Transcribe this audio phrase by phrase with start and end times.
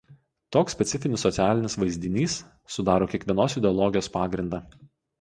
[0.55, 2.39] Toks specifinis socialinis vaizdinys
[2.79, 4.67] sudaro kiekvienos ideologijos pagrindą.